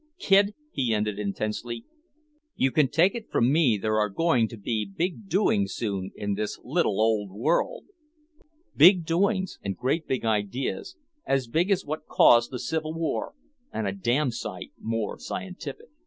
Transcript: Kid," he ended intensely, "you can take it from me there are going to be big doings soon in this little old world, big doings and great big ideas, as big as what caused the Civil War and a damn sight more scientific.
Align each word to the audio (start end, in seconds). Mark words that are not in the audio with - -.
Kid," 0.17 0.55
he 0.71 0.95
ended 0.95 1.19
intensely, 1.19 1.85
"you 2.55 2.71
can 2.71 2.87
take 2.87 3.13
it 3.13 3.29
from 3.29 3.51
me 3.53 3.77
there 3.77 3.99
are 3.99 4.09
going 4.09 4.47
to 4.47 4.57
be 4.57 4.83
big 4.83 5.29
doings 5.29 5.75
soon 5.75 6.09
in 6.15 6.33
this 6.33 6.57
little 6.63 6.99
old 6.99 7.29
world, 7.29 7.85
big 8.75 9.05
doings 9.05 9.59
and 9.61 9.77
great 9.77 10.07
big 10.07 10.25
ideas, 10.25 10.95
as 11.27 11.47
big 11.47 11.69
as 11.69 11.85
what 11.85 12.07
caused 12.07 12.49
the 12.49 12.57
Civil 12.57 12.95
War 12.95 13.35
and 13.71 13.85
a 13.87 13.91
damn 13.91 14.31
sight 14.31 14.71
more 14.79 15.19
scientific. 15.19 15.89